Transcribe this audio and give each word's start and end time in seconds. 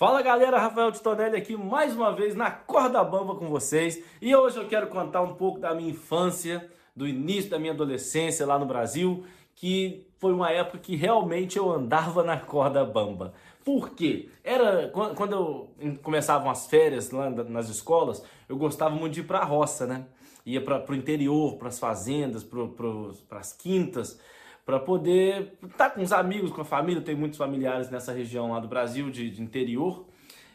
Fala 0.00 0.22
galera, 0.22 0.58
Rafael 0.58 0.90
Titonelli 0.90 1.36
aqui 1.36 1.54
mais 1.54 1.94
uma 1.94 2.10
vez 2.10 2.34
na 2.34 2.50
Corda 2.50 3.04
Bamba 3.04 3.34
com 3.34 3.48
vocês 3.50 4.02
e 4.18 4.34
hoje 4.34 4.56
eu 4.56 4.66
quero 4.66 4.86
contar 4.86 5.20
um 5.20 5.34
pouco 5.34 5.60
da 5.60 5.74
minha 5.74 5.90
infância, 5.90 6.70
do 6.96 7.06
início 7.06 7.50
da 7.50 7.58
minha 7.58 7.74
adolescência 7.74 8.46
lá 8.46 8.58
no 8.58 8.64
Brasil, 8.64 9.26
que 9.54 10.06
foi 10.18 10.32
uma 10.32 10.50
época 10.50 10.78
que 10.78 10.96
realmente 10.96 11.58
eu 11.58 11.70
andava 11.70 12.22
na 12.22 12.38
corda 12.38 12.82
bamba. 12.82 13.34
Por 13.62 13.90
quê? 13.90 14.30
Era 14.42 14.88
quando 14.88 15.32
eu 15.34 15.98
começavam 16.02 16.50
as 16.50 16.66
férias 16.66 17.10
lá 17.10 17.28
nas 17.28 17.68
escolas, 17.68 18.24
eu 18.48 18.56
gostava 18.56 18.94
muito 18.94 19.12
de 19.12 19.20
ir 19.20 19.24
para 19.24 19.40
a 19.40 19.44
roça, 19.44 19.86
né? 19.86 20.06
Ia 20.46 20.62
para 20.62 20.82
o 20.90 20.94
interior, 20.94 21.58
para 21.58 21.68
as 21.68 21.78
fazendas, 21.78 22.42
para 22.42 23.38
as 23.38 23.52
quintas 23.52 24.18
para 24.64 24.78
poder 24.78 25.54
estar 25.62 25.88
tá 25.88 25.90
com 25.90 26.02
os 26.02 26.12
amigos, 26.12 26.52
com 26.52 26.60
a 26.60 26.64
família. 26.64 27.02
Tem 27.02 27.14
muitos 27.14 27.38
familiares 27.38 27.90
nessa 27.90 28.12
região 28.12 28.52
lá 28.52 28.60
do 28.60 28.68
Brasil, 28.68 29.10
de, 29.10 29.30
de 29.30 29.42
interior. 29.42 30.06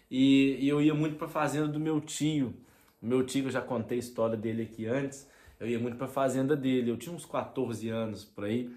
E, 0.10 0.58
e, 0.60 0.70
eu 0.70 0.82
ia 0.82 0.94
muito 0.94 1.16
para 1.16 1.28
a 1.28 1.30
fazenda 1.30 1.68
do 1.68 1.80
meu 1.80 2.00
tio. 2.00 2.54
Meu 3.02 3.26
tio, 3.26 3.46
eu 3.46 3.52
já 3.52 3.62
contei 3.62 3.98
a 3.98 4.00
história 4.00 4.38
dele 4.38 4.64
aqui 4.64 4.86
antes. 4.86 5.30
Eu 5.60 5.68
ia 5.68 5.80
muito 5.80 5.98
para 5.98 6.06
a 6.06 6.10
fazenda 6.10 6.56
dele. 6.56 6.92
Eu 6.92 6.98
tinha 6.98 7.16
uns 7.16 7.26
14 7.26 7.90
anos 7.90 8.24
por 8.24 8.46
aí. 8.46 8.70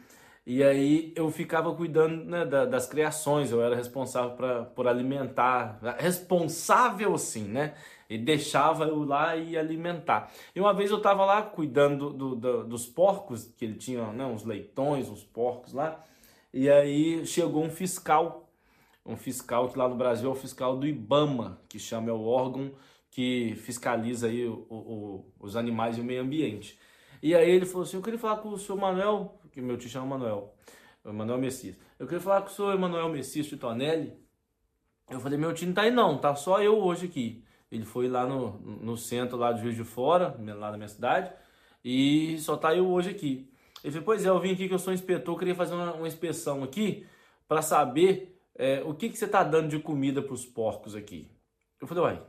E 0.46 0.64
aí 0.64 1.12
eu 1.14 1.30
ficava 1.30 1.74
cuidando 1.74 2.24
né, 2.24 2.46
das 2.46 2.86
criações, 2.86 3.50
eu 3.50 3.60
era 3.60 3.76
responsável 3.76 4.30
pra, 4.30 4.64
por 4.64 4.88
alimentar, 4.88 5.78
responsável 5.98 7.18
sim, 7.18 7.44
né? 7.44 7.74
E 8.08 8.16
deixava 8.16 8.84
eu 8.84 9.04
lá 9.04 9.36
e 9.36 9.56
alimentar. 9.56 10.32
E 10.54 10.60
uma 10.60 10.72
vez 10.72 10.90
eu 10.90 10.96
estava 10.96 11.24
lá 11.24 11.42
cuidando 11.42 12.10
do, 12.10 12.34
do, 12.34 12.64
dos 12.64 12.86
porcos, 12.86 13.52
que 13.56 13.64
ele 13.64 13.74
tinha 13.74 14.12
né, 14.12 14.24
uns 14.24 14.44
leitões, 14.44 15.08
uns 15.08 15.22
porcos 15.22 15.72
lá, 15.74 16.02
e 16.52 16.70
aí 16.70 17.26
chegou 17.26 17.62
um 17.62 17.70
fiscal, 17.70 18.50
um 19.04 19.16
fiscal 19.16 19.68
que 19.68 19.78
lá 19.78 19.86
no 19.88 19.96
Brasil 19.96 20.30
é 20.30 20.32
o 20.32 20.34
fiscal 20.34 20.76
do 20.76 20.86
IBAMA, 20.86 21.60
que 21.68 21.78
chama 21.78 22.08
é 22.08 22.12
o 22.12 22.24
órgão 22.24 22.72
que 23.10 23.54
fiscaliza 23.56 24.28
aí 24.28 24.46
o, 24.46 24.66
o, 24.70 25.32
os 25.40 25.56
animais 25.56 25.98
e 25.98 26.00
o 26.00 26.04
meio 26.04 26.22
ambiente. 26.22 26.78
E 27.22 27.34
aí 27.34 27.50
ele 27.50 27.66
falou 27.66 27.82
assim, 27.82 27.96
eu 27.96 28.02
queria 28.02 28.18
falar 28.18 28.36
com 28.36 28.50
o 28.50 28.58
senhor 28.58 28.78
Manuel, 28.78 29.40
que 29.50 29.60
meu 29.60 29.76
tio 29.76 29.90
chama 29.90 30.06
Manuel, 30.06 30.54
Manuel 31.04 31.38
Messias. 31.38 31.76
Eu 31.98 32.06
queria 32.06 32.20
falar 32.20 32.42
com 32.42 32.48
o 32.48 32.52
senhor 32.52 32.72
Emanuel 32.74 33.08
Messias 33.08 33.48
Titonelli. 33.48 34.16
Eu 35.10 35.18
falei, 35.20 35.38
meu 35.38 35.52
tio 35.52 35.66
não 35.66 35.74
tá 35.74 35.82
aí 35.82 35.90
não, 35.90 36.18
tá 36.18 36.34
só 36.36 36.62
eu 36.62 36.78
hoje 36.78 37.06
aqui. 37.06 37.44
Ele 37.70 37.84
foi 37.84 38.08
lá 38.08 38.26
no, 38.26 38.58
no 38.60 38.96
centro 38.96 39.36
lá 39.36 39.52
de 39.52 39.62
Juiz 39.62 39.76
de 39.76 39.84
Fora, 39.84 40.36
lá 40.38 40.70
na 40.70 40.76
minha 40.76 40.88
cidade, 40.88 41.32
e 41.84 42.38
só 42.38 42.56
tá 42.56 42.74
eu 42.74 42.88
hoje 42.88 43.10
aqui. 43.10 43.52
Ele 43.84 43.92
falou, 43.92 44.06
pois 44.06 44.24
é, 44.24 44.28
eu 44.28 44.40
vim 44.40 44.52
aqui 44.52 44.68
que 44.68 44.74
eu 44.74 44.78
sou 44.78 44.92
inspetor, 44.92 45.38
queria 45.38 45.54
fazer 45.54 45.74
uma, 45.74 45.92
uma 45.94 46.08
inspeção 46.08 46.64
aqui 46.64 47.06
para 47.46 47.62
saber 47.62 48.40
é, 48.54 48.82
o 48.84 48.94
que, 48.94 49.08
que 49.08 49.16
você 49.16 49.28
tá 49.28 49.42
dando 49.44 49.68
de 49.68 49.78
comida 49.78 50.20
para 50.20 50.34
os 50.34 50.44
porcos 50.44 50.94
aqui. 50.94 51.30
Eu 51.80 51.86
falei, 51.86 52.02
uai, 52.04 52.22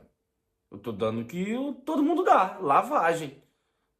eu 0.70 0.78
tô 0.78 0.92
dando 0.92 1.22
o 1.22 1.24
que 1.24 1.56
todo 1.84 2.02
mundo 2.02 2.22
dá, 2.22 2.58
lavagem. 2.60 3.42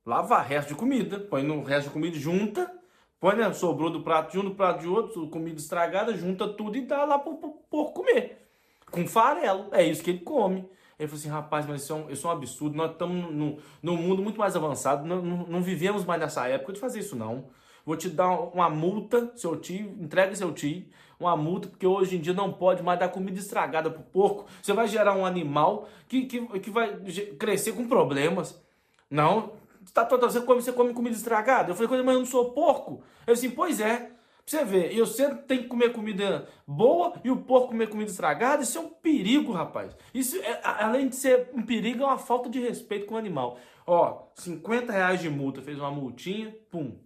Lava 0.06 0.40
resto 0.40 0.68
de 0.68 0.74
comida, 0.74 1.18
põe 1.18 1.42
no 1.42 1.62
resto 1.62 1.88
de 1.88 1.92
comida, 1.92 2.16
junta, 2.16 2.72
põe, 3.18 3.36
né, 3.36 3.52
sobrou 3.52 3.90
do 3.90 4.02
prato 4.02 4.32
de 4.32 4.38
um, 4.38 4.44
do 4.44 4.54
prato 4.54 4.80
de 4.80 4.88
outro, 4.88 5.28
comida 5.28 5.58
estragada, 5.58 6.14
junta 6.16 6.48
tudo 6.48 6.76
e 6.76 6.82
dá 6.82 7.04
lá 7.04 7.18
pro, 7.18 7.36
pro 7.36 7.50
porco 7.68 8.02
comer. 8.02 8.48
Com 8.90 9.06
farelo, 9.06 9.68
é 9.72 9.84
isso 9.84 10.02
que 10.02 10.10
ele 10.10 10.20
come. 10.20 10.68
Ele 11.00 11.08
falou 11.08 11.18
assim, 11.18 11.30
rapaz, 11.30 11.66
mas 11.66 11.82
isso 11.82 11.92
é 11.94 11.96
um, 11.96 12.10
isso 12.10 12.26
é 12.26 12.30
um 12.30 12.32
absurdo, 12.34 12.76
nós 12.76 12.92
estamos 12.92 13.32
num, 13.32 13.56
num 13.82 13.96
mundo 13.96 14.22
muito 14.22 14.38
mais 14.38 14.54
avançado, 14.54 15.06
não, 15.06 15.22
não, 15.22 15.46
não, 15.46 15.62
vivemos 15.62 16.04
mais 16.04 16.20
nessa 16.20 16.46
época 16.46 16.74
de 16.74 16.78
fazer 16.78 17.00
isso 17.00 17.16
não. 17.16 17.46
Vou 17.86 17.96
te 17.96 18.10
dar 18.10 18.28
uma 18.28 18.68
multa, 18.68 19.32
seu 19.34 19.56
tio, 19.56 19.96
entrega 19.98 20.36
seu 20.36 20.52
tio, 20.52 20.84
uma 21.18 21.34
multa, 21.34 21.68
porque 21.68 21.86
hoje 21.86 22.16
em 22.16 22.20
dia 22.20 22.34
não 22.34 22.52
pode 22.52 22.82
mais 22.82 23.00
dar 23.00 23.08
comida 23.08 23.38
estragada 23.38 23.90
pro 23.90 24.02
porco. 24.02 24.44
Você 24.60 24.74
vai 24.74 24.86
gerar 24.86 25.16
um 25.16 25.24
animal 25.24 25.88
que, 26.06 26.26
que, 26.26 26.60
que 26.60 26.70
vai 26.70 26.94
crescer 27.38 27.72
com 27.72 27.88
problemas. 27.88 28.62
Não, 29.10 29.54
tá 29.94 30.04
toda 30.04 30.28
você 30.28 30.42
come, 30.42 30.60
você 30.60 30.70
come 30.70 30.92
comida 30.92 31.16
estragada? 31.16 31.70
Eu 31.70 31.74
falei, 31.74 32.02
mas 32.02 32.14
eu 32.14 32.20
não 32.20 32.26
sou 32.26 32.52
porco. 32.52 33.02
Eu 33.26 33.32
assim, 33.32 33.50
pois 33.50 33.80
é. 33.80 34.10
Você 34.50 34.64
ver, 34.64 34.92
eu 34.92 35.06
sempre 35.06 35.44
tenho 35.44 35.62
que 35.62 35.68
comer 35.68 35.92
comida 35.92 36.48
boa 36.66 37.12
e 37.22 37.30
o 37.30 37.36
porco 37.36 37.68
comer 37.68 37.88
comida 37.88 38.10
estragada, 38.10 38.64
isso 38.64 38.78
é 38.78 38.80
um 38.80 38.88
perigo, 38.88 39.52
rapaz. 39.52 39.96
Isso, 40.12 40.36
é, 40.38 40.60
além 40.64 41.08
de 41.08 41.14
ser 41.14 41.50
um 41.54 41.62
perigo, 41.62 42.02
é 42.02 42.06
uma 42.06 42.18
falta 42.18 42.50
de 42.50 42.58
respeito 42.58 43.06
com 43.06 43.14
o 43.14 43.16
animal. 43.16 43.60
Ó, 43.86 44.26
50 44.34 44.92
reais 44.92 45.20
de 45.20 45.30
multa, 45.30 45.62
fez 45.62 45.78
uma 45.78 45.92
multinha, 45.92 46.52
pum. 46.68 46.98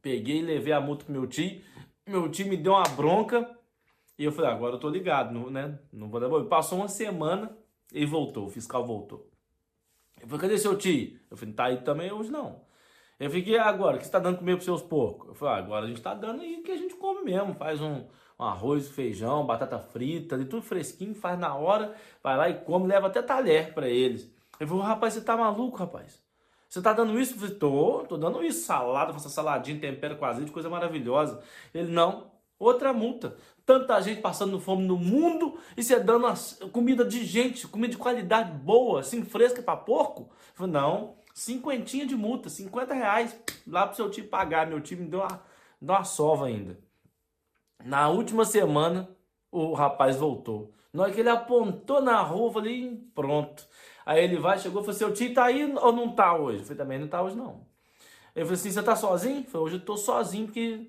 Peguei 0.00 0.38
e 0.38 0.42
levei 0.42 0.72
a 0.72 0.80
multa 0.80 1.04
pro 1.04 1.12
meu 1.12 1.26
tio. 1.26 1.60
Meu 2.06 2.30
tio 2.30 2.48
me 2.48 2.56
deu 2.56 2.72
uma 2.72 2.88
bronca. 2.96 3.54
E 4.18 4.24
eu 4.24 4.32
falei, 4.32 4.50
agora 4.50 4.76
eu 4.76 4.80
tô 4.80 4.88
ligado, 4.88 5.34
não, 5.34 5.50
né? 5.50 5.78
Não 5.92 6.08
vou 6.08 6.18
dar 6.18 6.30
boa. 6.30 6.46
Passou 6.46 6.78
uma 6.78 6.88
semana 6.88 7.54
e 7.92 8.06
voltou, 8.06 8.46
o 8.46 8.50
fiscal 8.50 8.86
voltou. 8.86 9.28
Eu 10.18 10.26
falei, 10.26 10.40
cadê 10.40 10.56
seu 10.56 10.78
tio? 10.78 11.20
Eu 11.30 11.36
falei, 11.36 11.52
tá 11.52 11.64
aí 11.66 11.82
também 11.82 12.10
hoje 12.10 12.30
não. 12.30 12.66
Eu 13.18 13.36
e 13.36 13.58
agora? 13.58 13.96
O 13.96 13.98
que 13.98 14.04
você 14.04 14.12
tá 14.12 14.20
dando 14.20 14.38
comer 14.38 14.52
pros 14.52 14.64
seus 14.64 14.80
porcos? 14.80 15.28
Eu 15.28 15.34
falei, 15.34 15.54
ah, 15.54 15.58
agora 15.58 15.84
a 15.84 15.88
gente 15.88 16.00
tá 16.00 16.14
dando 16.14 16.40
o 16.40 16.62
que 16.62 16.70
a 16.70 16.76
gente 16.76 16.94
come 16.94 17.24
mesmo. 17.24 17.52
Faz 17.54 17.80
um, 17.80 18.04
um 18.38 18.44
arroz, 18.44 18.88
feijão, 18.88 19.44
batata 19.44 19.78
frita, 19.80 20.38
de 20.38 20.44
tudo 20.44 20.62
fresquinho, 20.62 21.16
faz 21.16 21.36
na 21.36 21.52
hora, 21.56 21.94
vai 22.22 22.36
lá 22.36 22.48
e 22.48 22.54
come, 22.60 22.86
leva 22.86 23.08
até 23.08 23.20
talher 23.20 23.74
para 23.74 23.88
eles. 23.88 24.30
Eu 24.60 24.68
falei, 24.68 24.84
rapaz, 24.84 25.14
você 25.14 25.20
tá 25.20 25.36
maluco, 25.36 25.76
rapaz? 25.76 26.22
Você 26.68 26.80
tá 26.80 26.92
dando 26.92 27.18
isso? 27.18 27.34
Eu 27.34 27.38
falei, 27.38 27.54
tô, 27.56 28.04
tô 28.08 28.16
dando 28.16 28.44
isso, 28.44 28.64
salada, 28.64 29.12
faça 29.12 29.28
saladinha, 29.28 29.80
tempero 29.80 30.16
com 30.16 30.24
azeite, 30.24 30.52
coisa 30.52 30.70
maravilhosa. 30.70 31.42
Ele, 31.74 31.90
não, 31.90 32.30
outra 32.56 32.92
multa. 32.92 33.36
Tanta 33.66 34.00
gente 34.00 34.20
passando 34.20 34.60
fome 34.60 34.86
no 34.86 34.96
mundo 34.96 35.58
e 35.76 35.82
você 35.82 35.98
dando 35.98 36.26
comida 36.70 37.04
de 37.04 37.24
gente, 37.24 37.66
comida 37.66 37.90
de 37.92 37.98
qualidade 37.98 38.52
boa, 38.52 39.00
assim, 39.00 39.24
fresca 39.24 39.60
para 39.60 39.76
porco? 39.76 40.30
falei, 40.54 40.72
não, 40.72 41.17
cinquentinha 41.38 42.06
de 42.06 42.16
multa, 42.16 42.48
50 42.48 42.94
reais 42.94 43.38
lá 43.66 43.86
pro 43.86 43.96
seu 43.96 44.10
time 44.10 44.26
pagar. 44.26 44.66
Meu 44.66 44.80
time 44.80 45.02
me 45.02 45.08
deu 45.08 45.20
uma, 45.20 45.42
deu 45.80 45.94
uma 45.94 46.04
sova 46.04 46.46
ainda. 46.46 46.78
Na 47.84 48.08
última 48.08 48.44
semana, 48.44 49.08
o 49.50 49.72
rapaz 49.72 50.16
voltou. 50.16 50.72
Na 50.92 51.04
hora 51.04 51.12
que 51.12 51.20
ele 51.20 51.28
apontou 51.28 52.00
na 52.00 52.20
rua, 52.22 52.48
eu 52.48 52.52
falei, 52.52 53.02
pronto. 53.14 53.64
Aí 54.04 54.24
ele 54.24 54.36
vai, 54.36 54.58
chegou 54.58 54.80
e 54.80 54.84
falou, 54.84 54.98
seu 54.98 55.12
tio 55.12 55.32
tá 55.32 55.44
aí 55.44 55.64
ou 55.64 55.92
não 55.92 56.14
tá 56.14 56.34
hoje? 56.34 56.60
Eu 56.60 56.64
falei, 56.64 56.78
também 56.78 56.98
não 56.98 57.08
tá 57.08 57.22
hoje 57.22 57.36
não. 57.36 57.66
Ele 58.34 58.44
falou 58.44 58.54
assim, 58.54 58.70
você 58.70 58.82
tá 58.82 58.96
sozinho? 58.96 59.40
Eu 59.40 59.44
falei, 59.44 59.66
hoje 59.66 59.76
eu 59.76 59.84
tô 59.84 59.96
sozinho 59.96 60.46
porque 60.46 60.88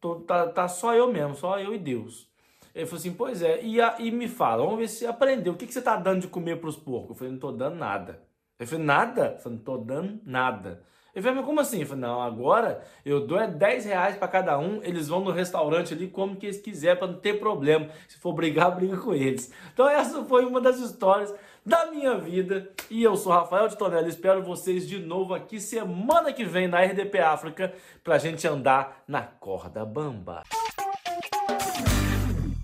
Tô, 0.00 0.16
tá, 0.16 0.46
tá 0.48 0.68
só 0.68 0.94
eu 0.94 1.10
mesmo, 1.12 1.34
só 1.34 1.58
eu 1.58 1.74
e 1.74 1.78
Deus. 1.78 2.28
Ele 2.74 2.86
falou 2.86 2.98
assim, 2.98 3.12
pois 3.12 3.42
é, 3.42 3.62
e, 3.62 3.80
a, 3.80 3.96
e 3.98 4.10
me 4.10 4.28
fala, 4.28 4.64
vamos 4.64 4.78
ver 4.78 4.88
se 4.88 5.06
aprendeu. 5.06 5.52
O 5.52 5.56
que, 5.56 5.66
que 5.66 5.72
você 5.72 5.82
tá 5.82 5.96
dando 5.96 6.20
de 6.20 6.28
comer 6.28 6.60
para 6.60 6.68
os 6.68 6.76
porcos? 6.76 7.10
Eu 7.10 7.14
falei, 7.16 7.32
não 7.32 7.40
tô 7.40 7.50
dando 7.52 7.76
nada. 7.76 8.22
Ele 8.60 8.68
falou, 8.68 8.84
nada? 8.84 9.32
Eu 9.34 9.38
falei, 9.38 9.56
não 9.56 9.64
tô 9.64 9.78
dando 9.78 10.20
nada. 10.22 10.82
Ele 11.14 11.22
falou, 11.22 11.36
mas 11.38 11.46
como 11.46 11.60
assim? 11.60 11.80
Eu 11.80 11.86
falei, 11.86 12.02
não, 12.02 12.20
agora 12.20 12.82
eu 13.06 13.26
dou 13.26 13.40
é 13.40 13.48
10 13.48 13.86
reais 13.86 14.16
para 14.16 14.28
cada 14.28 14.58
um, 14.58 14.82
eles 14.82 15.08
vão 15.08 15.24
no 15.24 15.30
restaurante 15.30 15.94
ali 15.94 16.06
como 16.06 16.36
que 16.36 16.44
eles 16.44 16.60
quiserem 16.60 16.98
para 16.98 17.08
não 17.08 17.18
ter 17.18 17.40
problema. 17.40 17.88
Se 18.06 18.18
for 18.18 18.34
brigar, 18.34 18.70
briga 18.76 18.98
com 18.98 19.14
eles. 19.14 19.50
Então 19.72 19.88
essa 19.88 20.22
foi 20.24 20.44
uma 20.44 20.60
das 20.60 20.78
histórias 20.78 21.34
da 21.64 21.86
minha 21.86 22.18
vida. 22.18 22.70
E 22.90 23.02
eu 23.02 23.16
sou 23.16 23.32
Rafael 23.32 23.66
de 23.66 23.78
Tonelli, 23.78 24.10
espero 24.10 24.42
vocês 24.42 24.86
de 24.86 24.98
novo 24.98 25.32
aqui 25.32 25.58
semana 25.58 26.30
que 26.30 26.44
vem 26.44 26.68
na 26.68 26.82
RDP 26.82 27.18
África 27.18 27.72
pra 28.04 28.18
gente 28.18 28.46
andar 28.46 29.02
na 29.08 29.22
corda 29.22 29.86
bamba. 29.86 30.42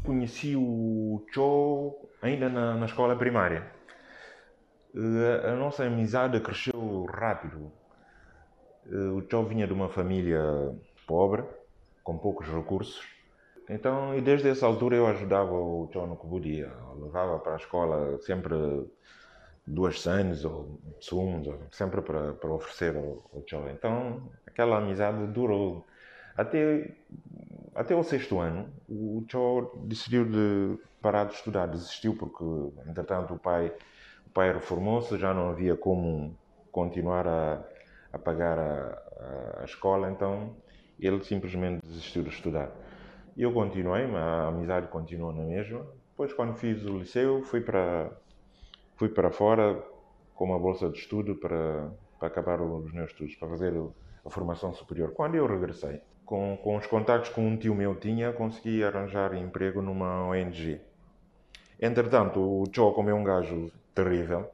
Conheci 0.04 0.54
o 0.54 1.24
Cho 1.32 1.96
ainda 2.20 2.50
na, 2.50 2.74
na 2.74 2.84
escola 2.84 3.16
primária. 3.16 3.74
A, 4.96 5.52
a 5.52 5.56
nossa 5.56 5.84
amizade 5.84 6.40
cresceu 6.40 7.06
rápido. 7.12 7.70
O 8.86 9.22
Cho 9.28 9.42
vinha 9.44 9.66
de 9.66 9.72
uma 9.72 9.88
família 9.88 10.40
pobre, 11.06 11.44
com 12.04 12.16
poucos 12.16 12.48
recursos 12.48 13.16
então, 13.68 14.16
e 14.16 14.20
desde 14.20 14.48
essa 14.48 14.64
altura 14.64 14.96
eu 14.96 15.06
ajudava 15.08 15.52
o 15.52 15.88
Tchau 15.92 16.06
no 16.06 16.16
que 16.16 16.26
podia. 16.26 16.72
Levava 16.96 17.38
para 17.40 17.54
a 17.54 17.56
escola 17.56 18.18
sempre 18.20 18.54
duas 19.66 20.00
sandes 20.00 20.44
ou 20.44 20.78
sumos, 21.00 21.48
sempre 21.72 22.00
para, 22.00 22.34
para 22.34 22.52
oferecer 22.52 22.96
ao, 22.96 23.28
ao 23.34 23.42
Tchau. 23.42 23.68
Então, 23.70 24.30
aquela 24.46 24.78
amizade 24.78 25.26
durou. 25.28 25.84
Até, 26.36 26.94
até 27.74 27.96
o 27.96 28.02
sexto 28.04 28.38
ano, 28.38 28.68
o 28.88 29.24
Tchau 29.26 29.76
decidiu 29.84 30.24
de 30.24 30.78
parar 31.02 31.24
de 31.24 31.34
estudar. 31.34 31.66
Desistiu 31.66 32.14
porque, 32.16 32.44
entretanto, 32.88 33.34
o 33.34 33.38
pai, 33.38 33.72
pai 34.36 34.52
reformou-se, 34.52 35.16
já 35.16 35.32
não 35.32 35.48
havia 35.48 35.74
como 35.74 36.36
continuar 36.70 37.26
a, 37.26 37.64
a 38.12 38.18
pagar 38.18 38.58
a, 38.58 39.62
a 39.62 39.64
escola, 39.64 40.10
então 40.10 40.54
ele 41.00 41.24
simplesmente 41.24 41.80
desistiu 41.82 42.22
de 42.22 42.28
estudar. 42.28 42.70
Eu 43.34 43.50
continuei, 43.50 44.04
a 44.14 44.48
amizade 44.48 44.88
continuou 44.88 45.32
na 45.32 45.42
mesma. 45.42 45.86
Depois, 46.10 46.34
quando 46.34 46.52
fiz 46.52 46.84
o 46.84 46.98
liceu, 46.98 47.42
fui 47.44 47.62
para, 47.62 48.10
fui 48.96 49.08
para 49.08 49.30
fora 49.30 49.82
com 50.34 50.44
uma 50.44 50.58
bolsa 50.58 50.90
de 50.90 50.98
estudo 50.98 51.36
para, 51.36 51.90
para 52.18 52.28
acabar 52.28 52.60
os 52.60 52.92
meus 52.92 53.12
estudos, 53.12 53.34
para 53.36 53.48
fazer 53.48 53.72
a 54.22 54.28
formação 54.28 54.74
superior. 54.74 55.12
Quando 55.12 55.36
eu 55.36 55.46
regressei, 55.46 56.02
com, 56.26 56.58
com 56.62 56.76
os 56.76 56.86
contactos 56.86 57.30
que 57.30 57.40
um 57.40 57.56
tio 57.56 57.74
meu 57.74 57.94
tinha, 57.94 58.34
consegui 58.34 58.84
arranjar 58.84 59.32
emprego 59.34 59.80
numa 59.80 60.26
ONG. 60.28 60.78
Entretanto, 61.80 62.38
o 62.38 62.64
Cho, 62.70 62.92
como 62.92 63.08
é 63.08 63.14
um 63.14 63.24
gajo 63.24 63.72
terrível, 63.96 64.50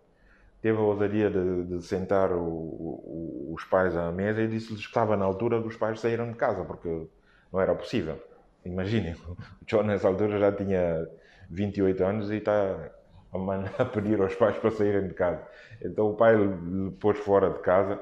teve 0.63 0.79
a 0.79 0.81
ousadia 0.81 1.29
de, 1.29 1.65
de 1.65 1.83
sentar 1.83 2.33
o, 2.33 2.41
o, 2.41 3.53
os 3.55 3.65
pais 3.65 3.97
à 3.97 4.11
mesa 4.13 4.41
e 4.41 4.49
disse-lhes 4.49 4.81
que 4.81 4.87
estava 4.87 5.17
na 5.17 5.25
altura 5.25 5.61
dos 5.61 5.77
pais 5.77 6.01
saírem 6.01 6.31
de 6.31 6.39
casa, 6.39 6.65
porque 6.65 7.09
não 7.53 7.61
era 7.61 7.75
possível. 7.75 8.19
Imaginem, 8.65 9.15
o 9.29 9.37
Cho 9.67 9.83
nessa 9.83 10.07
altura 10.09 10.39
já 10.39 10.53
tinha 10.53 11.07
28 11.51 12.05
anos 12.05 12.31
e 12.31 12.37
está 12.37 12.91
a, 13.33 13.83
a 13.83 13.85
pedir 13.85 14.21
aos 14.21 14.35
pais 14.37 14.57
para 14.57 14.71
saírem 14.71 15.09
de 15.09 15.15
casa. 15.15 15.43
Então 15.83 16.11
o 16.11 16.15
pai 16.15 16.37
lhe 16.37 16.93
pôs 16.93 17.19
fora 17.19 17.51
de 17.51 17.59
casa 17.59 18.01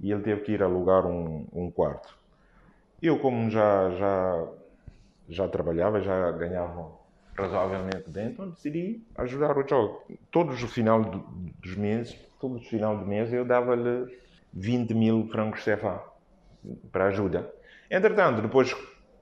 e 0.00 0.12
ele 0.12 0.22
teve 0.22 0.42
que 0.42 0.52
ir 0.52 0.62
alugar 0.62 1.04
um, 1.06 1.46
um 1.52 1.70
quarto. 1.70 2.16
Eu, 3.02 3.18
como 3.18 3.50
já, 3.50 3.90
já, 3.90 4.48
já 5.28 5.48
trabalhava, 5.48 6.00
já 6.00 6.30
ganhava 6.32 6.99
razoavelmente 7.36 8.10
bem, 8.10 8.28
então 8.28 8.48
decidi 8.50 9.02
ajudar 9.16 9.56
o 9.56 9.66
Cho. 9.66 10.02
Todos 10.30 10.62
os 10.62 10.72
final 10.72 11.02
dos 11.02 11.76
meses, 11.76 12.14
todos 12.40 12.62
os 12.62 12.68
final 12.68 12.98
de 12.98 13.04
mês 13.04 13.32
eu 13.32 13.44
dava-lhe 13.44 14.18
20 14.52 14.94
mil 14.94 15.26
francos 15.28 15.62
CFA 15.64 16.02
para 16.92 17.06
ajuda. 17.06 17.52
Entretanto, 17.90 18.42
depois, 18.42 18.74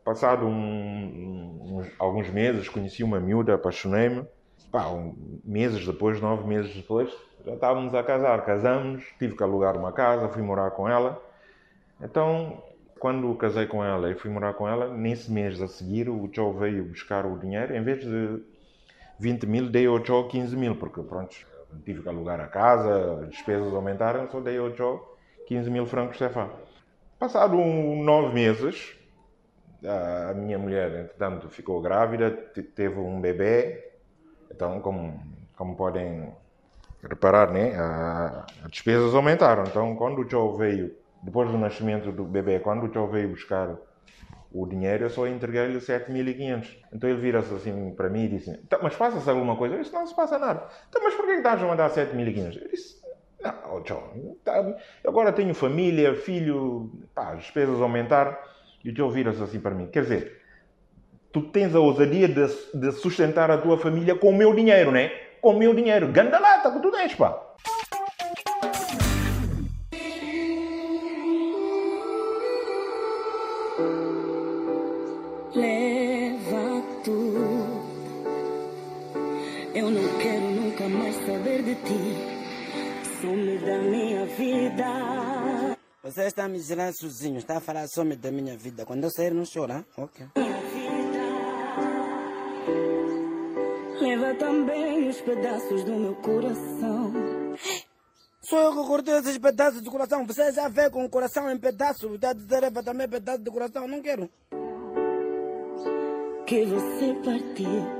passado 0.04 0.46
um, 0.46 0.50
um, 0.50 1.86
alguns 1.98 2.28
meses, 2.30 2.68
conheci 2.68 3.02
uma 3.02 3.20
miúda, 3.20 3.54
apaixonei-me. 3.54 4.26
Um, 4.74 5.40
meses 5.44 5.86
depois, 5.86 6.20
nove 6.20 6.46
meses 6.46 6.74
depois, 6.74 7.10
já 7.44 7.54
estávamos 7.54 7.94
a 7.94 8.02
casar. 8.02 8.44
Casamos, 8.44 9.04
tive 9.18 9.36
que 9.36 9.42
alugar 9.42 9.76
uma 9.76 9.92
casa, 9.92 10.28
fui 10.28 10.42
morar 10.42 10.72
com 10.72 10.88
ela. 10.88 11.22
Então, 12.00 12.62
quando 12.98 13.34
casei 13.36 13.66
com 13.66 13.84
ela 13.84 14.10
e 14.10 14.14
fui 14.14 14.30
morar 14.30 14.54
com 14.54 14.68
ela, 14.68 14.94
nesse 14.94 15.30
mês 15.30 15.60
a 15.60 15.68
seguir, 15.68 16.08
o 16.08 16.28
Joe 16.32 16.52
veio 16.54 16.84
buscar 16.84 17.24
o 17.26 17.38
dinheiro. 17.38 17.74
Em 17.74 17.82
vez 17.82 18.00
de 18.00 18.42
20 19.18 19.46
mil, 19.46 19.68
dei 19.68 19.86
ao 19.86 20.04
Joe 20.04 20.28
15 20.28 20.56
mil, 20.56 20.76
porque 20.76 21.02
pronto, 21.02 21.34
tive 21.84 22.02
que 22.02 22.08
alugar 22.08 22.40
a 22.40 22.46
casa, 22.46 23.22
as 23.22 23.30
despesas 23.30 23.72
aumentaram, 23.72 24.28
só 24.30 24.40
dei 24.40 24.58
ao 24.58 24.74
Joe 24.74 25.00
15 25.46 25.70
mil 25.70 25.86
francos 25.86 26.18
CFA. 26.18 26.50
Passado 27.18 27.56
um, 27.56 28.02
nove 28.02 28.32
meses, 28.32 28.94
a 29.84 30.34
minha 30.34 30.58
mulher, 30.58 30.90
entretanto, 30.90 31.48
ficou 31.48 31.80
grávida, 31.80 32.30
teve 32.30 32.98
um 32.98 33.20
bebê. 33.20 33.92
Então, 34.50 34.80
como, 34.80 35.20
como 35.56 35.76
podem 35.76 36.32
reparar, 37.02 37.50
né, 37.52 37.74
as 38.64 38.70
despesas 38.70 39.14
aumentaram. 39.14 39.64
Então, 39.64 39.94
quando 39.94 40.20
o 40.20 40.28
Joe 40.28 40.56
veio 40.56 40.94
depois 41.22 41.50
do 41.50 41.58
nascimento 41.58 42.12
do 42.12 42.24
bebê, 42.24 42.60
quando 42.60 42.86
o 42.86 42.92
Joe 42.92 43.10
veio 43.10 43.30
buscar 43.30 43.76
o 44.50 44.66
dinheiro, 44.66 45.04
eu 45.04 45.10
só 45.10 45.26
entreguei-lhe 45.26 45.78
7.500. 45.78 46.76
Então 46.92 47.08
ele 47.08 47.20
vira-se 47.20 47.52
assim 47.54 47.92
para 47.94 48.08
mim 48.08 48.24
e 48.24 48.28
disse: 48.28 48.50
então, 48.50 48.78
Mas 48.82 48.94
passa-se 48.96 49.28
alguma 49.28 49.56
coisa? 49.56 49.74
Eu 49.74 49.80
disse: 49.80 49.92
Não 49.92 50.06
se 50.06 50.14
passa 50.14 50.38
nada. 50.38 50.66
Então, 50.88 51.02
mas 51.02 51.14
por 51.14 51.26
que 51.26 51.32
estás 51.32 51.62
a 51.62 51.66
mandar 51.66 51.90
7.500? 51.90 52.62
Eu 52.62 52.68
disse: 52.68 53.02
Não, 53.40 53.84
Joe, 53.84 54.36
tá, 54.44 54.74
agora 55.06 55.32
tenho 55.32 55.54
família, 55.54 56.14
filho, 56.14 56.90
pá, 57.14 57.32
as 57.32 57.40
despesas 57.40 57.80
aumentaram. 57.80 58.36
E 58.84 58.90
o 58.90 58.96
Joe 58.96 59.12
vira-se 59.12 59.42
assim 59.42 59.60
para 59.60 59.74
mim: 59.74 59.88
Quer 59.88 60.02
dizer, 60.02 60.40
tu 61.32 61.42
tens 61.50 61.74
a 61.74 61.80
ousadia 61.80 62.28
de, 62.28 62.46
de 62.74 62.92
sustentar 62.92 63.50
a 63.50 63.58
tua 63.58 63.76
família 63.76 64.14
com 64.14 64.30
o 64.30 64.36
meu 64.36 64.54
dinheiro, 64.54 64.90
né? 64.90 65.10
Com 65.42 65.50
o 65.50 65.58
meu 65.58 65.74
dinheiro. 65.74 66.08
Ganda 66.08 66.38
lata 66.38 66.70
que 66.70 66.80
tu 66.80 66.90
tens, 66.90 67.14
pá. 67.14 67.47
Você 86.02 86.22
está 86.22 86.48
me 86.48 86.58
girando 86.58 86.94
sozinho, 86.94 87.38
está 87.38 87.58
a 87.58 87.60
falar 87.60 87.86
some 87.88 88.16
da 88.16 88.30
minha 88.30 88.56
vida. 88.56 88.86
Quando 88.86 89.04
eu 89.04 89.10
sair, 89.10 89.34
não 89.34 89.44
chora. 89.44 89.84
Ok. 89.96 90.26
Leva 94.00 94.34
também 94.36 95.08
os 95.08 95.20
pedaços 95.20 95.84
do 95.84 95.96
meu 95.96 96.14
coração. 96.16 97.12
Sou 98.40 98.58
eu 98.58 98.70
que 98.70 98.88
cortei 98.88 99.14
esses 99.18 99.36
pedaços 99.36 99.82
do 99.82 99.90
coração. 99.90 100.26
Você 100.26 100.52
já 100.52 100.68
vê 100.68 100.88
com 100.88 101.04
o 101.04 101.10
coração 101.10 101.50
em 101.50 101.58
pedaços. 101.58 102.14
Está 102.14 102.30
a 102.30 102.32
dizer 102.32 102.60
leva 102.60 102.82
também 102.82 103.08
pedaços 103.08 103.42
do 103.42 103.52
coração. 103.52 103.86
Não 103.86 104.00
quero. 104.00 104.30
Que 106.46 106.64
você 106.64 107.14
partiu 107.22 107.98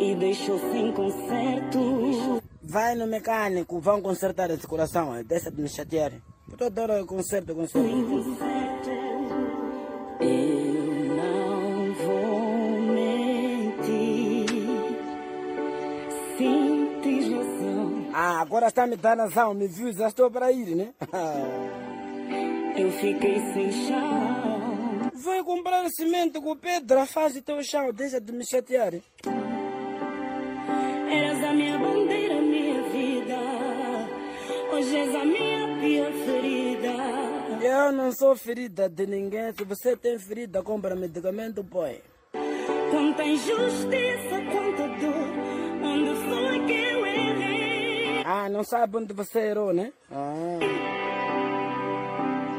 e 0.00 0.14
deixou 0.14 0.58
sem 0.72 0.92
conserto. 0.92 2.43
Vai 2.66 2.94
no 2.94 3.06
mecânico, 3.06 3.78
vão 3.78 4.00
consertar 4.00 4.50
esse 4.50 4.66
coração. 4.66 5.22
Deixa 5.22 5.50
de 5.50 5.60
me 5.60 5.68
chatear. 5.68 6.12
Toda 6.56 6.82
hora 6.82 7.04
conserta, 7.04 7.54
conserta. 7.54 7.88
Eu 10.20 10.34
não 11.14 11.94
vou 11.94 12.80
mentir. 12.92 14.46
Sim, 16.38 17.00
tens 17.02 17.32
razão. 17.32 18.10
Ah, 18.14 18.40
agora 18.40 18.68
está 18.68 18.86
me 18.86 18.96
dando 18.96 19.20
razão. 19.20 19.52
Me 19.54 19.68
viu, 19.68 19.92
já 19.92 20.08
estou 20.08 20.30
para 20.30 20.50
ir, 20.50 20.74
né? 20.74 20.94
Eu 22.76 22.90
fiquei 22.92 23.40
sem 23.52 23.70
chão. 23.86 25.10
Vai 25.14 25.44
comprar 25.44 25.88
cimento 25.90 26.42
com 26.42 26.56
pedra, 26.56 27.06
faz 27.06 27.36
o 27.36 27.42
teu 27.42 27.62
chão, 27.62 27.92
deixa 27.92 28.20
de 28.20 28.32
me 28.32 28.44
chatear. 28.44 28.94
Eu 37.84 37.92
não 37.92 38.10
sou 38.12 38.34
ferida 38.34 38.88
de 38.88 39.06
ninguém. 39.06 39.52
Se 39.52 39.62
você 39.62 39.94
tem 39.94 40.18
ferida, 40.18 40.62
compra 40.62 40.96
medicamento, 40.96 41.62
põe. 41.62 42.00
Quanta 42.90 43.22
injustiça, 43.22 44.36
quanta 44.50 44.88
dor. 44.88 45.28
Onde 45.84 46.14
foi 46.24 46.66
que 46.66 46.72
eu 46.72 47.06
errei? 47.06 48.22
Ah, 48.24 48.48
não 48.48 48.64
sabe 48.64 48.96
onde 48.96 49.12
você 49.12 49.50
errou, 49.50 49.74
né? 49.74 49.92
Ah. 50.10 50.58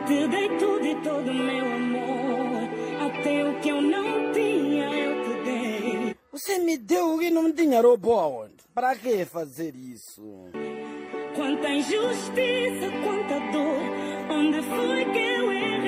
Te 0.06 0.28
dei 0.28 0.48
tudo 0.60 0.86
e 0.86 0.96
todo 1.02 1.34
meu 1.34 1.66
amor. 1.74 3.10
Até 3.10 3.50
o 3.50 3.60
que 3.62 3.70
eu 3.70 3.82
não 3.82 4.32
tinha, 4.32 4.90
eu 4.92 5.24
te 5.24 5.44
dei. 5.44 6.16
Você 6.32 6.60
me 6.60 6.78
deu 6.78 7.16
o 7.16 7.20
que 7.20 7.32
não 7.32 7.52
tinha, 7.52 7.82
robô. 7.82 8.46
Para 8.76 8.96
que 8.96 9.26
fazer 9.26 9.74
isso? 9.76 10.22
Quanta 11.36 11.68
injustiça, 11.70 12.92
quanta 13.04 13.40
dor, 13.52 14.15
onde 14.30 14.62
foi 14.62 15.06
que 15.12 15.20
eu 15.20 15.52
errei? 15.52 15.86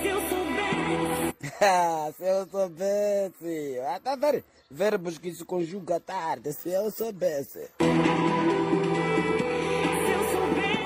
Se 0.00 0.08
eu 0.08 0.20
soubesse. 0.28 2.14
se 2.16 2.24
eu 2.24 2.46
soubesse. 2.48 3.80
Ah, 3.86 4.00
tá 4.00 4.16
vendo? 4.16 4.42
Verbos 4.70 5.18
que 5.18 5.32
se 5.32 5.44
conjugam 5.44 6.00
tarde, 6.00 6.52
se 6.52 6.70
eu 6.70 6.90
soubesse. 6.90 7.70
Se 7.78 7.84
eu 10.12 10.30
soubesse. 10.30 10.78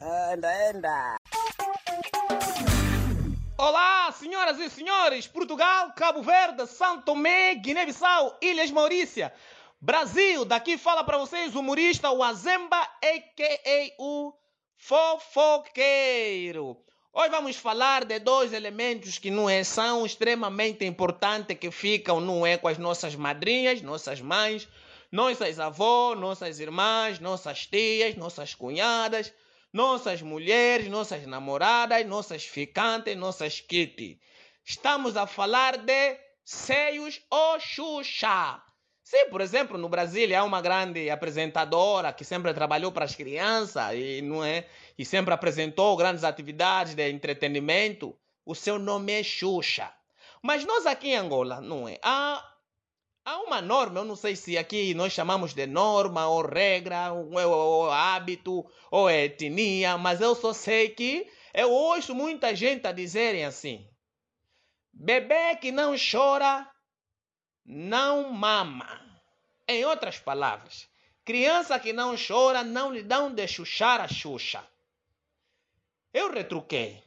anda, 0.32 0.70
anda. 0.70 1.18
Olá, 3.60 4.12
senhoras 4.12 4.58
e 4.60 4.70
senhores! 4.70 5.26
Portugal, 5.26 5.92
Cabo 5.96 6.22
Verde, 6.22 6.64
São 6.68 7.02
Tomé, 7.02 7.56
Guiné-Bissau, 7.56 8.38
Ilhas 8.40 8.70
Maurícia, 8.70 9.32
Brasil. 9.80 10.44
Daqui 10.44 10.76
fala 10.76 11.04
para 11.04 11.18
vocês 11.18 11.54
o 11.54 11.60
humorista 11.60 12.10
Wazemba, 12.10 12.80
a.k.a. 12.80 13.94
o 13.98 14.32
fofoqueiro. 14.76 16.76
Hoje 17.12 17.30
vamos 17.30 17.56
falar 17.56 18.04
de 18.04 18.18
dois 18.18 18.52
elementos 18.52 19.18
que 19.18 19.30
não 19.30 19.48
é, 19.48 19.64
são 19.64 20.04
extremamente 20.04 20.84
importantes 20.84 21.56
que 21.58 21.70
ficam 21.70 22.20
não 22.20 22.46
é 22.46 22.56
com 22.56 22.68
as 22.68 22.78
nossas 22.78 23.14
madrinhas, 23.14 23.82
nossas 23.82 24.20
mães, 24.20 24.68
nossas 25.10 25.58
avós, 25.58 26.18
nossas 26.18 26.60
irmãs, 26.60 27.18
nossas 27.18 27.66
tias, 27.66 28.16
nossas 28.16 28.54
cunhadas 28.54 29.32
nossas 29.72 30.22
mulheres, 30.22 30.88
nossas 30.88 31.26
namoradas, 31.26 32.06
nossas 32.06 32.44
ficantes, 32.44 33.16
nossas 33.16 33.60
kitty. 33.60 34.20
Estamos 34.64 35.16
a 35.16 35.26
falar 35.26 35.78
de 35.78 36.18
seios 36.44 37.20
ou 37.30 37.60
xuxa. 37.60 38.62
Sim, 39.10 39.30
por 39.30 39.40
exemplo, 39.40 39.78
no 39.78 39.88
Brasil 39.88 40.38
há 40.38 40.44
uma 40.44 40.60
grande 40.60 41.08
apresentadora 41.08 42.12
que 42.12 42.22
sempre 42.22 42.52
trabalhou 42.52 42.92
para 42.92 43.06
as 43.06 43.14
crianças 43.14 43.94
e 43.94 44.20
não 44.20 44.44
é 44.44 44.66
e 44.98 45.02
sempre 45.02 45.32
apresentou 45.32 45.96
grandes 45.96 46.24
atividades 46.24 46.94
de 46.94 47.10
entretenimento. 47.10 48.14
O 48.44 48.54
seu 48.54 48.78
nome 48.78 49.14
é 49.18 49.22
Xuxa. 49.22 49.90
Mas 50.42 50.62
nós 50.66 50.84
aqui 50.84 51.08
em 51.08 51.16
Angola, 51.16 51.58
não 51.58 51.88
é? 51.88 51.98
Há 52.02 52.52
Há 53.24 53.38
uma 53.38 53.62
norma, 53.62 54.00
eu 54.00 54.04
não 54.04 54.14
sei 54.14 54.36
se 54.36 54.58
aqui 54.58 54.92
nós 54.92 55.14
chamamos 55.14 55.54
de 55.54 55.66
norma 55.66 56.28
ou 56.28 56.42
regra, 56.42 57.10
ou, 57.10 57.32
ou 57.34 57.90
hábito, 57.90 58.66
ou 58.90 59.10
etnia, 59.10 59.96
mas 59.96 60.20
eu 60.20 60.34
só 60.34 60.52
sei 60.52 60.90
que 60.90 61.26
eu 61.54 61.70
ouço 61.70 62.14
muita 62.14 62.54
gente 62.54 62.86
a 62.86 62.92
dizerem 62.92 63.46
assim: 63.46 63.88
Bebê 64.92 65.56
que 65.56 65.72
não 65.72 65.94
chora, 65.96 66.70
não 67.68 68.32
mama. 68.32 68.98
Em 69.68 69.84
outras 69.84 70.18
palavras, 70.18 70.88
criança 71.22 71.78
que 71.78 71.92
não 71.92 72.16
chora, 72.16 72.64
não 72.64 72.90
lhe 72.90 73.02
dão 73.02 73.30
de 73.30 73.46
chuchar 73.46 74.00
a 74.00 74.08
xuxa. 74.08 74.66
Eu 76.14 76.32
retruquei. 76.32 77.04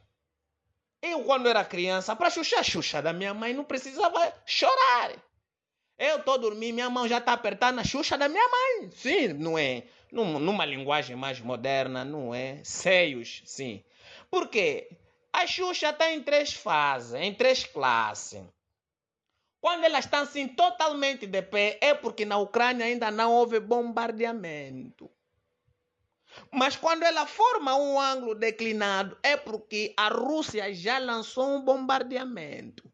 Eu, 1.02 1.24
quando 1.24 1.50
era 1.50 1.66
criança, 1.66 2.16
para 2.16 2.30
chuchar 2.30 2.60
a 2.60 2.64
xuxa 2.64 3.02
da 3.02 3.12
minha 3.12 3.34
mãe, 3.34 3.52
não 3.52 3.64
precisava 3.64 4.32
chorar. 4.46 5.12
Eu 5.98 6.18
estou 6.18 6.38
dormindo, 6.38 6.76
minha 6.76 6.90
mão 6.90 7.08
já 7.08 7.18
está 7.18 7.34
apertada 7.34 7.76
na 7.76 7.84
xuxa 7.84 8.16
da 8.16 8.30
minha 8.30 8.48
mãe. 8.48 8.92
Sim, 8.92 9.30
não 9.30 9.58
é? 9.58 9.84
Num, 10.12 10.38
numa 10.38 10.66
linguagem 10.66 11.16
mais 11.16 11.40
moderna, 11.40 12.06
não 12.06 12.36
é? 12.36 12.64
Seios, 12.64 13.42
sim. 13.46 13.84
Por 14.30 14.48
quê? 14.48 14.90
A 15.34 15.48
Xuxa 15.48 15.90
está 15.90 16.12
em 16.12 16.22
três 16.22 16.54
fases, 16.54 17.14
em 17.14 17.34
três 17.34 17.64
classes. 17.64 18.44
Quando 19.62 19.84
elas 19.84 20.06
estão 20.06 20.24
assim 20.24 20.48
totalmente 20.48 21.28
de 21.28 21.42
pé, 21.44 21.78
é 21.80 21.94
porque 21.94 22.26
na 22.26 22.38
Ucrânia 22.38 22.86
ainda 22.86 23.12
não 23.12 23.32
houve 23.32 23.60
bombardeamento. 23.60 25.10
Mas 26.52 26.76
quando 26.76 27.04
ela 27.04 27.28
forma 27.28 27.76
um 27.76 28.00
ângulo 28.00 28.34
declinado, 28.34 29.16
é 29.22 29.38
porque 29.38 29.94
a 29.96 30.08
Rússia 30.08 30.74
já 30.74 30.98
lançou 30.98 31.46
um 31.58 31.62
bombardeamento. 31.62 32.92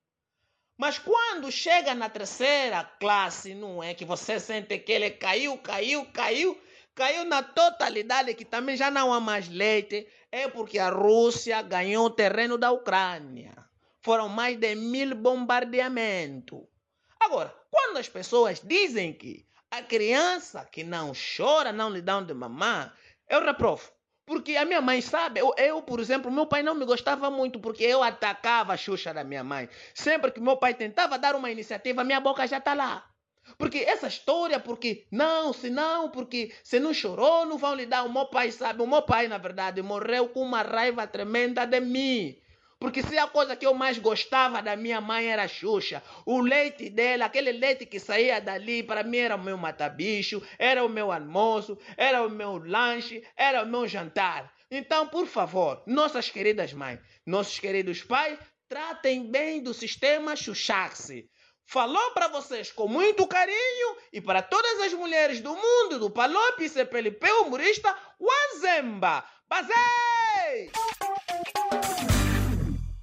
Mas 0.78 1.00
quando 1.00 1.52
chega 1.52 1.96
na 1.96 2.10
terceira 2.10 2.84
classe, 2.84 3.56
não 3.56 3.82
é 3.82 3.94
que 3.94 4.04
você 4.04 4.40
sente 4.40 4.78
que 4.78 4.92
ele 4.92 5.12
caiu, 5.12 5.58
caiu, 5.60 6.06
caiu, 6.12 6.62
caiu 6.94 7.26
na 7.26 7.42
totalidade, 7.42 8.36
que 8.36 8.46
também 8.46 8.76
já 8.76 8.92
não 8.92 9.14
há 9.14 9.20
mais 9.20 9.48
leite, 9.48 10.08
é 10.32 10.48
porque 10.48 10.78
a 10.78 10.90
Rússia 10.90 11.62
ganhou 11.62 12.08
o 12.08 12.12
terreno 12.12 12.58
da 12.58 12.72
Ucrânia. 12.72 13.67
Foram 14.08 14.30
mais 14.30 14.56
de 14.56 14.74
mil 14.74 15.14
bombardeamentos. 15.18 16.62
Agora, 17.20 17.54
quando 17.70 17.98
as 17.98 18.08
pessoas 18.08 18.62
dizem 18.64 19.12
que 19.12 19.46
a 19.70 19.82
criança 19.82 20.64
que 20.64 20.82
não 20.82 21.12
chora 21.12 21.74
não 21.74 21.90
lhe 21.90 22.02
dão 22.02 22.24
de 22.24 22.34
mamar, 22.34 22.96
eu 23.30 23.44
reprovo. 23.44 23.92
Porque 24.26 24.56
a 24.56 24.64
minha 24.64 24.80
mãe 24.80 25.02
sabe, 25.02 25.42
eu, 25.42 25.54
eu, 25.58 25.82
por 25.82 26.00
exemplo, 26.00 26.32
meu 26.32 26.46
pai 26.46 26.64
não 26.64 26.74
me 26.74 26.86
gostava 26.86 27.30
muito 27.30 27.60
porque 27.60 27.84
eu 27.84 28.02
atacava 28.02 28.72
a 28.72 28.78
Xuxa 28.78 29.14
da 29.14 29.26
minha 29.26 29.44
mãe. 29.44 29.68
Sempre 29.94 30.32
que 30.32 30.40
meu 30.40 30.56
pai 30.56 30.74
tentava 30.74 31.20
dar 31.20 31.36
uma 31.36 31.52
iniciativa, 31.52 32.02
minha 32.06 32.22
boca 32.22 32.48
já 32.48 32.60
está 32.60 32.74
lá. 32.74 33.06
Porque 33.58 33.80
essa 33.80 34.08
história, 34.08 34.58
porque 34.58 35.06
não, 35.12 35.52
se 35.52 35.70
não, 35.70 36.10
porque 36.10 36.56
se 36.64 36.80
não 36.80 36.94
chorou, 36.94 37.46
não 37.46 37.58
vão 37.58 37.76
lhe 37.76 37.86
dar. 37.86 38.04
O 38.04 38.14
meu 38.14 38.28
pai 38.28 38.54
sabe, 38.54 38.82
o 38.82 38.88
meu 38.88 39.02
pai, 39.02 39.28
na 39.28 39.38
verdade, 39.38 39.82
morreu 39.82 40.30
com 40.30 40.44
uma 40.44 40.62
raiva 40.62 41.06
tremenda 41.06 41.66
de 41.66 41.82
mim. 41.82 42.42
Porque 42.79 43.01
se 43.01 43.17
a 43.17 43.27
coisa 43.27 43.55
que 43.55 43.65
eu 43.65 43.74
mais 43.74 43.98
gostava 43.98 44.62
da 44.62 44.75
minha 44.75 45.01
mãe 45.01 45.27
era 45.27 45.43
a 45.43 45.48
Xuxa, 45.48 46.03
o 46.25 46.39
leite 46.39 46.89
dela, 46.89 47.25
aquele 47.25 47.51
leite 47.51 47.88
que 47.88 48.00
saía 48.00 48.39
dali, 48.39 48.84
para 48.84 49.03
mim 49.03 49.17
era 49.17 49.36
o 49.36 49.43
meu 49.43 49.57
matabicho, 49.57 50.41
era 50.60 50.84
o 50.86 50.89
meu 50.89 51.12
almoço, 51.12 51.77
era 51.98 52.22
o 52.24 52.29
meu 52.29 52.57
lanche, 52.57 53.24
era 53.36 53.63
o 53.63 53.65
meu 53.65 53.88
jantar. 53.88 54.53
Então, 54.69 55.07
por 55.07 55.25
favor, 55.25 55.81
nossas 55.88 56.29
queridas 56.29 56.72
mães, 56.72 57.00
nossos 57.25 57.57
queridos 57.57 58.03
pais, 58.03 58.38
tratem 58.69 59.31
bem 59.31 59.63
do 59.63 59.74
sistema 59.74 60.36
Xuxaxi. 60.36 61.29
Falou 61.65 62.12
para 62.12 62.27
vocês 62.27 62.72
com 62.72 62.88
muito 62.88 63.27
carinho 63.27 63.98
e 64.13 64.22
para 64.22 64.41
todas 64.41 64.81
as 64.81 64.93
mulheres 64.93 65.41
do 65.41 65.53
mundo 65.53 66.00
do 66.00 66.10
Palope 66.10 66.69
CPLP 66.69 67.29
humorista 67.41 67.93
Wazemba. 68.19 69.25
Bazei! 69.50 70.72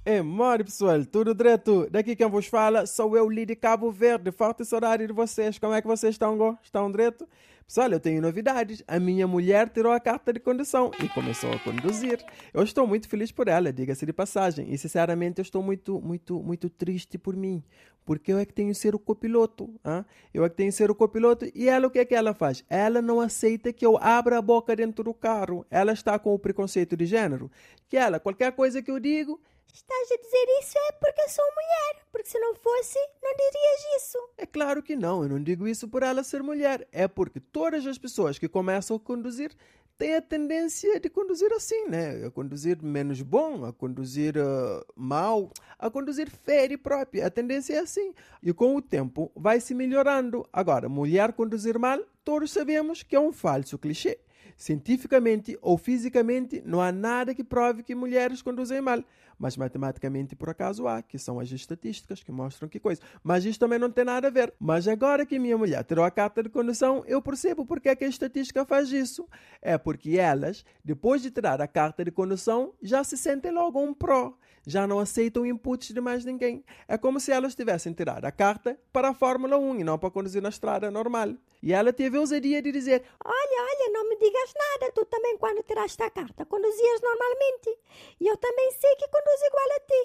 É, 0.07 0.21
mori 0.21 0.63
pessoal, 0.63 1.03
tudo 1.03 1.33
direto. 1.33 1.89
Daqui 1.89 2.15
quem 2.15 2.29
vos 2.29 2.45
fala 2.45 2.85
sou 2.85 3.17
eu, 3.17 3.27
Lidi 3.27 3.55
Cabo 3.55 3.91
Verde. 3.91 4.31
Falta 4.31 4.61
esse 4.61 4.75
horário 4.75 5.07
de 5.07 5.11
vocês. 5.11 5.57
Como 5.57 5.73
é 5.73 5.81
que 5.81 5.87
vocês 5.87 6.13
estão? 6.13 6.37
Go? 6.37 6.55
Estão 6.61 6.91
direto? 6.91 7.27
Pessoal, 7.65 7.89
eu 7.89 7.99
tenho 7.99 8.21
novidades. 8.21 8.83
A 8.87 8.99
minha 8.99 9.25
mulher 9.25 9.67
tirou 9.67 9.91
a 9.91 9.99
carta 9.99 10.31
de 10.31 10.39
condução 10.39 10.91
e 11.03 11.09
começou 11.09 11.51
a 11.51 11.57
conduzir. 11.57 12.23
Eu 12.53 12.61
estou 12.61 12.85
muito 12.85 13.09
feliz 13.09 13.31
por 13.31 13.47
ela, 13.47 13.73
diga-se 13.73 14.05
de 14.05 14.13
passagem. 14.13 14.71
E 14.71 14.77
sinceramente 14.77 15.39
eu 15.39 15.41
estou 15.41 15.63
muito, 15.63 15.99
muito, 15.99 16.39
muito 16.39 16.69
triste 16.69 17.17
por 17.17 17.35
mim. 17.35 17.63
Porque 18.05 18.31
eu 18.31 18.37
é 18.37 18.45
que 18.45 18.53
tenho 18.53 18.69
que 18.69 18.77
ser 18.77 18.93
o 18.93 18.99
copiloto. 18.99 19.73
Hein? 19.83 20.05
Eu 20.31 20.45
é 20.45 20.49
que 20.49 20.55
tenho 20.55 20.69
que 20.69 20.77
ser 20.77 20.91
o 20.91 20.93
copiloto. 20.93 21.47
E 21.55 21.67
ela, 21.67 21.87
o 21.87 21.89
que 21.89 21.97
é 21.97 22.05
que 22.05 22.13
ela 22.13 22.35
faz? 22.35 22.63
Ela 22.69 23.01
não 23.01 23.19
aceita 23.19 23.73
que 23.73 23.83
eu 23.83 23.97
abra 23.97 24.37
a 24.37 24.41
boca 24.43 24.75
dentro 24.75 25.03
do 25.03 25.15
carro. 25.15 25.65
Ela 25.71 25.93
está 25.93 26.19
com 26.19 26.31
o 26.31 26.37
preconceito 26.37 26.95
de 26.95 27.07
gênero. 27.07 27.49
Que 27.89 27.97
ela, 27.97 28.19
qualquer 28.19 28.51
coisa 28.51 28.83
que 28.83 28.91
eu 28.91 28.99
digo, 28.99 29.41
Estás 29.73 30.11
a 30.11 30.17
dizer 30.17 30.45
isso 30.61 30.77
é 30.77 30.91
porque 30.93 31.29
sou 31.29 31.45
mulher, 31.45 32.05
porque 32.11 32.29
se 32.29 32.39
não 32.39 32.55
fosse, 32.55 32.99
não 33.21 33.31
dirias 33.31 34.03
isso. 34.03 34.17
É 34.37 34.45
claro 34.45 34.81
que 34.81 34.95
não, 34.95 35.23
eu 35.23 35.29
não 35.29 35.41
digo 35.41 35.67
isso 35.67 35.87
por 35.87 36.01
ela 36.01 36.23
ser 36.23 36.41
mulher, 36.41 36.87
é 36.91 37.07
porque 37.07 37.39
todas 37.39 37.85
as 37.85 37.97
pessoas 37.97 38.39
que 38.39 38.47
começam 38.47 38.95
a 38.95 38.99
conduzir 38.99 39.55
têm 39.97 40.15
a 40.15 40.21
tendência 40.21 40.99
de 40.99 41.09
conduzir 41.09 41.51
assim, 41.53 41.87
né? 41.87 42.25
A 42.25 42.31
conduzir 42.31 42.81
menos 42.81 43.21
bom, 43.21 43.65
a 43.65 43.71
conduzir 43.71 44.35
uh, 44.37 44.85
mal, 44.95 45.51
a 45.79 45.89
conduzir 45.89 46.29
feio 46.29 46.73
e 46.73 46.77
próprio. 46.77 47.25
A 47.25 47.29
tendência 47.29 47.75
é 47.75 47.79
assim. 47.79 48.13
E 48.43 48.53
com 48.53 48.75
o 48.75 48.81
tempo 48.81 49.31
vai 49.35 49.59
se 49.59 49.73
melhorando. 49.73 50.45
Agora, 50.51 50.89
mulher 50.89 51.33
conduzir 51.33 51.79
mal, 51.79 51.99
todos 52.23 52.51
sabemos 52.51 53.03
que 53.03 53.15
é 53.15 53.19
um 53.19 53.31
falso 53.31 53.77
clichê. 53.77 54.19
Cientificamente 54.57 55.57
ou 55.61 55.77
fisicamente, 55.77 56.61
não 56.65 56.81
há 56.81 56.91
nada 56.91 57.35
que 57.35 57.43
prove 57.43 57.83
que 57.83 57.93
mulheres 57.93 58.41
conduzem 58.41 58.81
mal. 58.81 59.03
Mas 59.37 59.57
matematicamente, 59.57 60.35
por 60.35 60.49
acaso, 60.49 60.87
há, 60.87 61.01
que 61.01 61.17
são 61.17 61.39
as 61.39 61.51
estatísticas 61.51 62.23
que 62.23 62.31
mostram 62.31 62.69
que 62.69 62.79
coisa. 62.79 63.01
Mas 63.23 63.45
isto 63.45 63.59
também 63.59 63.79
não 63.79 63.91
tem 63.91 64.05
nada 64.05 64.27
a 64.27 64.31
ver. 64.31 64.53
Mas 64.59 64.87
agora 64.87 65.25
que 65.25 65.39
minha 65.39 65.57
mulher 65.57 65.83
tirou 65.83 66.05
a 66.05 66.11
carta 66.11 66.41
de 66.41 66.49
condução, 66.49 67.03
eu 67.07 67.21
percebo 67.21 67.65
porque 67.65 67.89
é 67.89 67.95
que 67.95 68.05
a 68.05 68.07
estatística 68.07 68.65
faz 68.65 68.91
isso. 68.91 69.27
É 69.61 69.77
porque 69.77 70.17
elas, 70.17 70.63
depois 70.83 71.21
de 71.21 71.31
tirar 71.31 71.61
a 71.61 71.67
carta 71.67 72.03
de 72.03 72.11
condução, 72.11 72.73
já 72.81 73.03
se 73.03 73.17
sentem 73.17 73.51
logo 73.51 73.79
um 73.79 73.93
pró. 73.93 74.33
Já 74.67 74.87
não 74.87 74.99
aceitam 74.99 75.45
inputs 75.45 75.93
de 75.93 76.01
mais 76.01 76.25
ninguém. 76.25 76.65
É 76.87 76.97
como 76.97 77.19
se 77.19 77.31
elas 77.31 77.53
tivessem 77.53 77.93
tirado 77.93 78.25
a 78.25 78.31
carta 78.31 78.79
para 78.91 79.09
a 79.09 79.13
Fórmula 79.13 79.57
1 79.57 79.81
e 79.81 79.83
não 79.83 79.99
para 79.99 80.09
conduzir 80.09 80.41
na 80.41 80.49
estrada 80.49 80.89
normal. 80.89 81.35
E 81.61 81.71
ela 81.71 81.93
teve 81.93 82.17
a 82.17 82.19
ousadia 82.19 82.61
de 82.61 82.71
dizer: 82.71 83.03
Olha, 83.23 83.61
olha, 83.61 83.93
não 83.93 84.09
me 84.09 84.17
digas 84.17 84.53
nada. 84.55 84.91
Tu 84.91 85.05
também, 85.05 85.37
quando 85.37 85.61
tiraste 85.63 86.01
a 86.01 86.09
carta, 86.09 86.45
conduzias 86.45 87.01
normalmente. 87.01 87.77
E 88.19 88.27
eu 88.27 88.37
também 88.37 88.71
sei 88.71 88.95
que 88.95 89.07
igual 89.47 89.69
a 89.71 89.79
ti. 89.79 90.01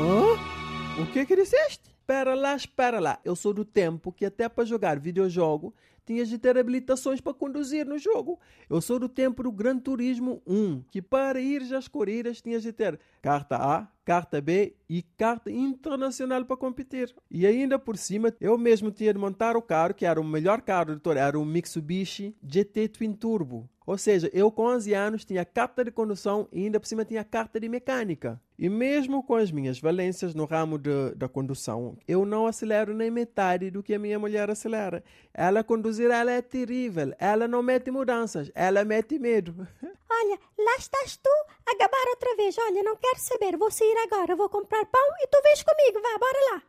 Hã? 0.00 1.02
O 1.02 1.06
que 1.12 1.24
que 1.26 1.36
disseste? 1.36 1.88
Espera 1.88 2.34
lá, 2.34 2.56
espera 2.56 2.98
lá. 2.98 3.20
Eu 3.24 3.36
sou 3.36 3.54
do 3.54 3.64
tempo 3.64 4.12
que 4.12 4.26
até 4.26 4.48
para 4.48 4.64
jogar 4.64 4.98
videojogo 4.98 5.72
tinhas 6.04 6.28
de 6.28 6.38
ter 6.38 6.58
habilitações 6.58 7.20
para 7.20 7.32
conduzir 7.32 7.86
no 7.86 7.96
jogo. 7.96 8.40
Eu 8.68 8.80
sou 8.80 8.98
do 8.98 9.08
tempo 9.08 9.44
do 9.44 9.52
Gran 9.52 9.78
Turismo 9.78 10.42
1, 10.44 10.82
que 10.90 11.00
para 11.00 11.40
ir 11.40 11.62
às 11.72 11.86
corridas 11.86 12.40
tinhas 12.40 12.62
de 12.64 12.72
ter 12.72 12.98
carta 13.22 13.56
A, 13.56 13.86
carta 14.04 14.40
B 14.40 14.74
e 14.88 15.02
carta 15.02 15.52
internacional 15.52 16.44
para 16.44 16.56
competir. 16.56 17.14
E 17.30 17.46
ainda 17.46 17.78
por 17.78 17.96
cima, 17.96 18.34
eu 18.40 18.58
mesmo 18.58 18.90
tinha 18.90 19.12
de 19.12 19.20
montar 19.20 19.56
o 19.56 19.62
carro, 19.62 19.94
que 19.94 20.04
era 20.04 20.20
o 20.20 20.24
melhor 20.24 20.62
carro 20.62 20.96
de 20.96 21.10
era 21.16 21.38
um 21.38 21.44
Mitsubishi 21.44 22.34
GT 22.42 22.88
Twin 22.88 23.12
Turbo. 23.12 23.70
Ou 23.90 23.98
seja, 23.98 24.30
eu 24.32 24.52
com 24.52 24.66
11 24.66 24.94
anos 24.94 25.24
tinha 25.24 25.44
carta 25.44 25.82
de 25.82 25.90
condução 25.90 26.46
e 26.52 26.62
ainda 26.62 26.78
por 26.78 26.86
cima 26.86 27.04
tinha 27.04 27.24
carta 27.24 27.58
de 27.58 27.68
mecânica. 27.68 28.40
E 28.56 28.68
mesmo 28.68 29.20
com 29.20 29.34
as 29.34 29.50
minhas 29.50 29.80
valências 29.80 30.32
no 30.32 30.44
ramo 30.44 30.78
de, 30.78 31.12
da 31.16 31.28
condução, 31.28 31.98
eu 32.06 32.24
não 32.24 32.46
acelero 32.46 32.94
nem 32.94 33.10
metade 33.10 33.68
do 33.68 33.82
que 33.82 33.92
a 33.92 33.98
minha 33.98 34.16
mulher 34.16 34.48
acelera. 34.48 35.02
Ela 35.34 35.64
conduzir, 35.64 36.08
ela 36.08 36.30
é 36.30 36.40
terrível. 36.40 37.12
Ela 37.18 37.48
não 37.48 37.64
mete 37.64 37.90
mudanças, 37.90 38.48
ela 38.54 38.84
mete 38.84 39.18
medo. 39.18 39.66
Olha, 39.82 40.38
lá 40.56 40.76
estás 40.78 41.16
tu 41.16 41.30
a 41.66 41.76
gabar 41.76 42.10
outra 42.10 42.36
vez. 42.36 42.56
Olha, 42.58 42.84
não 42.84 42.94
quero 42.94 43.18
saber, 43.18 43.56
vou 43.56 43.72
sair 43.72 43.96
agora, 44.06 44.36
vou 44.36 44.48
comprar 44.48 44.86
pão 44.86 45.08
e 45.20 45.26
tu 45.26 45.42
vens 45.42 45.64
comigo, 45.64 46.00
vá, 46.00 46.16
bora 46.16 46.38
lá. 46.52 46.62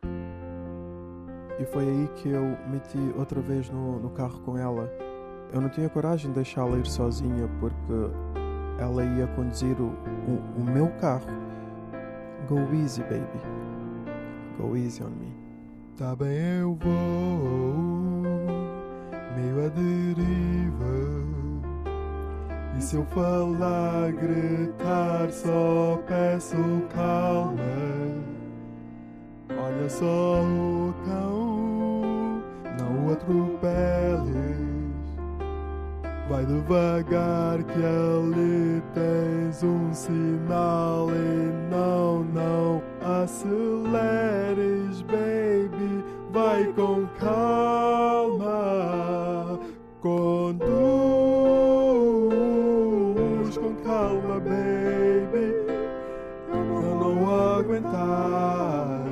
E 1.60 1.66
foi 1.66 1.84
aí 1.84 2.08
que 2.16 2.30
eu 2.30 2.42
meti 2.68 3.16
outra 3.16 3.40
vez 3.40 3.70
no, 3.70 4.00
no 4.00 4.10
carro 4.10 4.40
com 4.40 4.58
ela. 4.58 5.11
Eu 5.52 5.60
não 5.60 5.68
tinha 5.68 5.88
coragem 5.88 6.30
de 6.30 6.36
deixá-la 6.36 6.78
ir 6.78 6.86
sozinha 6.86 7.46
porque 7.60 7.92
ela 8.78 9.04
ia 9.04 9.26
conduzir 9.28 9.78
o, 9.78 9.92
o, 10.26 10.60
o, 10.60 10.64
meu 10.64 10.88
carro. 11.00 11.26
Go 12.48 12.58
easy, 12.74 13.02
baby. 13.02 13.26
Go 14.58 14.74
easy 14.76 15.02
on 15.02 15.10
me. 15.10 15.36
Tá 15.98 16.16
bem, 16.16 16.60
eu 16.60 16.74
vou 16.74 17.74
meio 19.36 19.66
à 19.66 19.68
deriva. 19.68 21.22
E 22.78 22.82
se 22.82 22.96
eu 22.96 23.04
falar, 23.06 24.10
gritar, 24.12 25.30
só 25.30 26.02
peço 26.08 26.56
calma. 26.94 27.62
Olha 29.50 29.90
só 29.90 30.42
o 30.42 30.94
cão, 31.04 32.42
não 32.78 33.06
o 33.06 33.12
atropeles. 33.12 34.71
Vai 36.28 36.44
devagar 36.46 37.62
que 37.64 37.84
ali 37.84 38.80
tens 38.94 39.62
um 39.62 39.92
sinal 39.92 41.08
e 41.10 41.52
não, 41.70 42.24
não 42.24 42.82
aceleres, 43.02 45.02
baby, 45.02 46.02
vai 46.30 46.64
com 46.72 47.06
calma. 47.18 48.48
Conduz 50.00 50.78
com 53.58 53.74
calma, 53.84 54.40
baby. 54.40 55.54
Eu 56.52 56.64
não 56.64 57.16
vou 57.16 57.58
aguentar. 57.58 59.02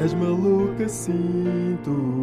És 0.00 0.14
maluca, 0.14 0.88
sinto. 0.88 2.17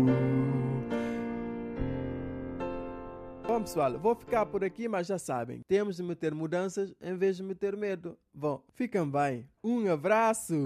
Pessoal, 3.65 3.97
vou 3.97 4.13
ficar 4.13 4.45
por 4.45 4.63
aqui, 4.63 4.87
mas 4.87 5.07
já 5.07 5.17
sabem, 5.17 5.61
temos 5.67 5.95
de 5.95 6.03
meter 6.03 6.35
mudanças 6.35 6.93
em 7.01 7.17
vez 7.17 7.35
de 7.35 7.41
meter 7.41 7.75
medo. 7.75 8.15
Bom, 8.31 8.63
fiquem 8.75 9.09
bem. 9.09 9.49
Um 9.63 9.91
abraço! 9.91 10.63